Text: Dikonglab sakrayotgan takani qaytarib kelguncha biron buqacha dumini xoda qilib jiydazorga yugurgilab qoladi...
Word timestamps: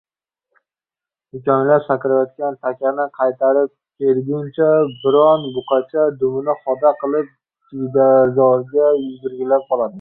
Dikonglab 1.35 1.83
sakrayotgan 1.89 2.55
takani 2.67 3.05
qaytarib 3.19 3.69
kelguncha 3.99 4.69
biron 5.05 5.47
buqacha 5.59 6.09
dumini 6.25 6.59
xoda 6.65 6.97
qilib 7.05 7.33
jiydazorga 7.75 8.91
yugurgilab 9.07 9.73
qoladi... 9.73 9.89